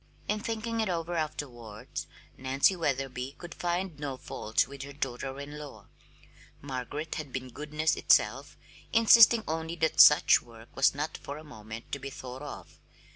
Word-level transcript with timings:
In 0.27 0.39
thinking 0.39 0.81
it 0.81 0.89
over 0.89 1.13
afterwards 1.13 2.07
Nancy 2.35 2.75
Wetherby 2.75 3.35
could 3.37 3.53
find 3.53 3.99
no 3.99 4.17
fault 4.17 4.67
with 4.67 4.81
her 4.81 4.93
daughter 4.93 5.39
in 5.39 5.59
law. 5.59 5.85
Margaret 6.59 7.13
had 7.21 7.31
been 7.31 7.49
goodness 7.51 7.95
itself, 7.95 8.57
insisting 8.91 9.43
only 9.47 9.75
that 9.75 10.01
such 10.01 10.41
work 10.41 10.75
was 10.75 10.95
not 10.95 11.19
for 11.19 11.37
a 11.37 11.43
moment 11.43 11.91
to 11.91 11.99
be 11.99 12.09
thought 12.09 12.41
of. 12.41 12.79